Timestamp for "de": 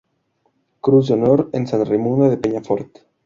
1.09-1.13, 1.51-1.67, 2.27-2.37